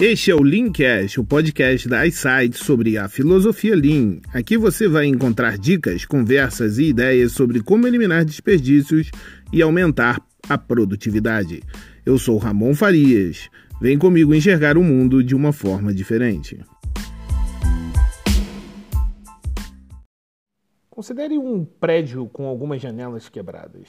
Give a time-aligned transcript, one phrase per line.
[0.00, 4.20] Este é o Leancast, o podcast da iSight sobre a filosofia Lean.
[4.32, 9.10] Aqui você vai encontrar dicas, conversas e ideias sobre como eliminar desperdícios
[9.52, 11.64] e aumentar a produtividade.
[12.06, 13.50] Eu sou Ramon Farias.
[13.80, 16.64] Vem comigo enxergar o mundo de uma forma diferente.
[20.88, 23.88] Considere um prédio com algumas janelas quebradas.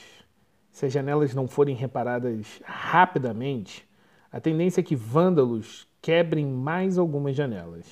[0.72, 3.88] Se as janelas não forem reparadas rapidamente,
[4.32, 7.86] a tendência é que vândalos quebrem mais algumas janelas.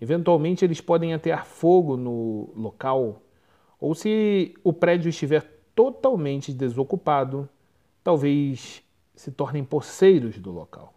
[0.00, 3.22] Eventualmente, eles podem atear fogo no local,
[3.78, 5.42] ou se o prédio estiver
[5.74, 7.48] totalmente desocupado,
[8.02, 8.82] talvez
[9.14, 10.92] se tornem poceiros do local.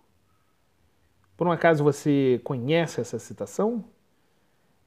[1.37, 3.83] Por um acaso você conhece essa citação?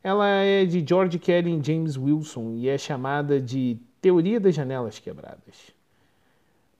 [0.02, 4.98] Ela é de George Kelly e James Wilson e é chamada de Teoria das Janelas
[4.98, 5.72] Quebradas.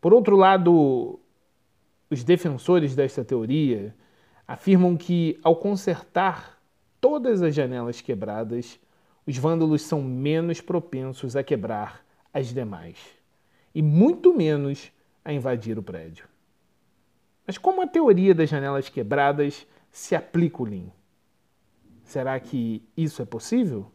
[0.01, 1.21] Por outro lado,
[2.11, 3.95] os defensores desta teoria
[4.47, 6.59] afirmam que, ao consertar
[7.01, 8.81] todas as janelas quebradas,
[9.27, 12.97] os vândalos são menos propensos a quebrar as demais
[13.75, 14.91] e muito menos
[15.25, 16.27] a invadir o prédio.
[17.47, 20.91] Mas como a teoria das janelas quebradas se aplica o Lean?
[22.05, 23.91] Será que isso é possível?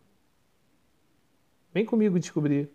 [1.73, 2.69] Vem comigo descobrir.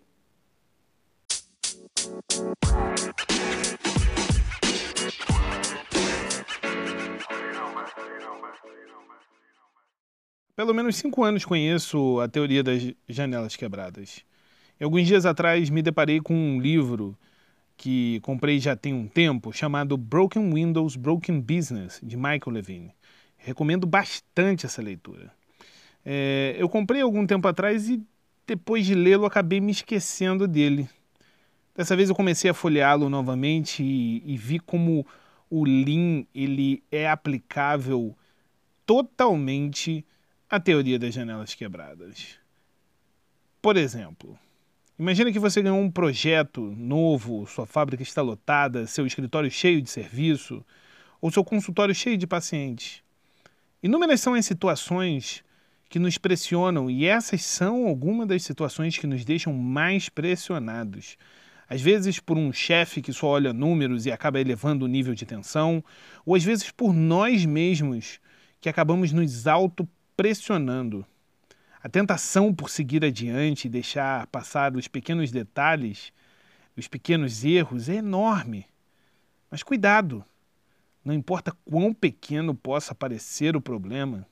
[10.55, 14.25] Pelo menos cinco anos conheço a teoria das janelas quebradas.
[14.77, 17.17] E alguns dias atrás me deparei com um livro
[17.77, 22.91] que comprei já tem um tempo, chamado Broken Windows, Broken Business, de Michael Levine.
[23.37, 25.31] Recomendo bastante essa leitura.
[26.05, 28.03] É, eu comprei algum tempo atrás e
[28.45, 30.89] depois de lê-lo acabei me esquecendo dele.
[31.73, 35.07] Dessa vez eu comecei a folheá-lo novamente e, e vi como
[35.49, 38.15] o Lean ele é aplicável
[38.85, 40.05] totalmente
[40.49, 42.39] à teoria das janelas quebradas.
[43.61, 44.37] Por exemplo,
[44.97, 49.89] imagine que você ganhou um projeto novo, sua fábrica está lotada, seu escritório cheio de
[49.89, 50.65] serviço,
[51.21, 53.03] ou seu consultório cheio de pacientes.
[53.83, 55.43] Inúmeras são as situações
[55.89, 61.17] que nos pressionam e essas são algumas das situações que nos deixam mais pressionados.
[61.69, 65.25] Às vezes por um chefe que só olha números e acaba elevando o nível de
[65.25, 65.83] tensão,
[66.25, 68.19] ou às vezes por nós mesmos
[68.59, 71.05] que acabamos nos auto-pressionando.
[71.81, 76.11] A tentação por seguir adiante e deixar passar os pequenos detalhes,
[76.75, 78.65] os pequenos erros, é enorme.
[79.51, 80.25] Mas cuidado!
[81.05, 84.27] Não importa quão pequeno possa parecer o problema,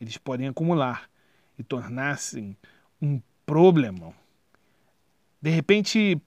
[0.00, 1.10] eles podem acumular
[1.58, 2.56] e tornar-se
[3.02, 4.14] um problemão.
[5.42, 6.20] De repente,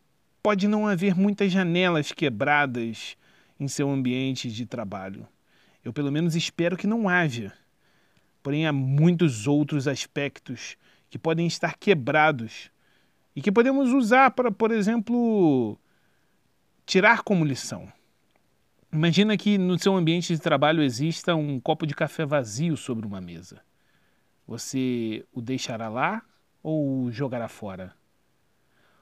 [0.47, 3.17] pode não haver muitas janelas quebradas
[3.59, 5.27] em seu ambiente de trabalho.
[5.83, 7.51] Eu, pelo menos, espero que não haja.
[8.41, 10.77] Porém, há muitos outros aspectos
[11.09, 12.71] que podem estar quebrados
[13.35, 15.77] e que podemos usar para, por exemplo,
[16.85, 17.91] tirar como lição.
[18.89, 23.19] Imagina que no seu ambiente de trabalho exista um copo de café vazio sobre uma
[23.19, 23.61] mesa.
[24.47, 26.21] Você o deixará lá
[26.63, 27.93] ou o jogará fora?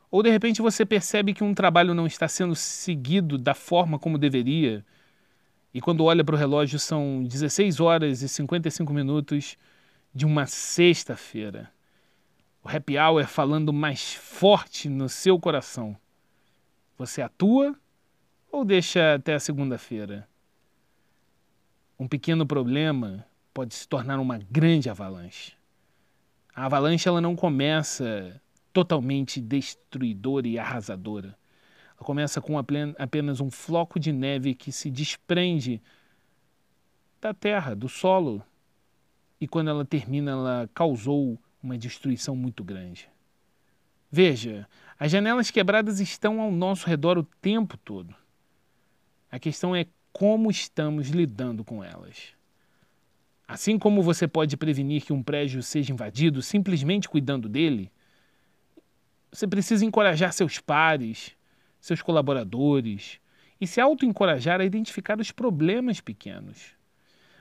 [0.10, 4.18] Ou de repente você percebe que um trabalho não está sendo seguido da forma como
[4.18, 4.86] deveria,
[5.74, 9.58] e quando olha para o relógio são 16 horas e 55 minutos
[10.14, 11.70] de uma sexta-feira.
[12.64, 15.98] O happy hour falando mais forte no seu coração.
[16.98, 17.76] Você atua
[18.50, 20.26] ou deixa até a segunda-feira?
[22.00, 25.54] Um pequeno problema pode se tornar uma grande avalanche.
[26.56, 28.42] A avalanche ela não começa
[28.75, 31.38] totalmente destruidora e arrasadora.
[31.96, 35.81] Começa com apenas um floco de neve que se desprende
[37.22, 38.44] da terra, do solo,
[39.40, 43.09] e quando ela termina, ela causou uma destruição muito grande.
[44.12, 44.68] Veja,
[45.00, 48.13] as janelas quebradas estão ao nosso redor o tempo todo.
[49.31, 52.33] A questão é como estamos lidando com elas.
[53.48, 57.89] Assim como você pode prevenir que um prédio seja invadido simplesmente cuidando dele,
[59.31, 61.36] você precisa encorajar seus pares,
[61.80, 63.19] seus colaboradores
[63.60, 66.74] e se auto-encorajar a identificar os problemas pequenos.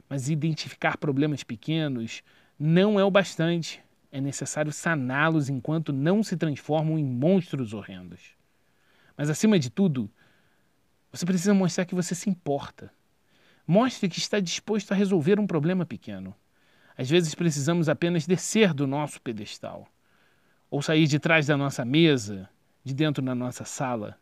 [0.09, 2.23] Mas identificar problemas pequenos
[2.59, 3.83] não é o bastante.
[4.13, 8.21] É necessário saná-los enquanto não se transformam em monstros horrendos.
[9.17, 10.11] Mas, acima de tudo,
[11.11, 12.93] você precisa mostrar que você se importa.
[13.67, 16.35] Mostre que está disposto a resolver um problema pequeno.
[16.97, 19.89] Às vezes precisamos apenas descer do nosso pedestal,
[20.71, 22.49] ou sair de trás da nossa mesa,
[22.83, 24.19] de dentro da nossa sala.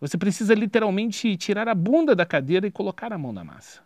[0.00, 3.80] Você precisa literalmente tirar a bunda da cadeira e colocar a mão na massa.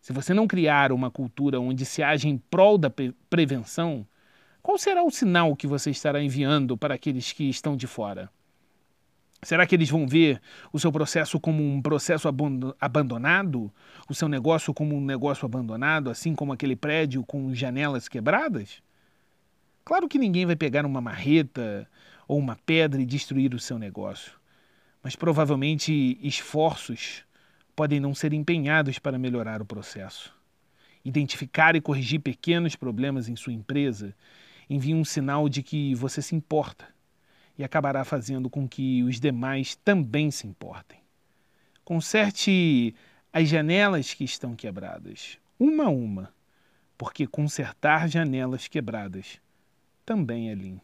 [0.00, 2.90] Se você não criar uma cultura onde se age em prol da
[3.28, 4.06] prevenção,
[4.62, 8.30] qual será o sinal que você estará enviando para aqueles que estão de fora?
[9.42, 10.40] Será que eles vão ver
[10.72, 12.28] o seu processo como um processo
[12.78, 13.72] abandonado?
[14.08, 18.82] O seu negócio como um negócio abandonado, assim como aquele prédio com janelas quebradas?
[19.84, 21.88] Claro que ninguém vai pegar uma marreta
[22.28, 24.32] ou uma pedra e destruir o seu negócio,
[25.02, 27.24] mas provavelmente esforços
[27.74, 30.32] podem não ser empenhados para melhorar o processo.
[31.04, 34.14] Identificar e corrigir pequenos problemas em sua empresa
[34.68, 36.86] envia um sinal de que você se importa
[37.58, 40.98] e acabará fazendo com que os demais também se importem.
[41.84, 42.94] Conserte
[43.32, 46.32] as janelas que estão quebradas, uma a uma,
[46.96, 49.40] porque consertar janelas quebradas
[50.04, 50.80] também é Lean.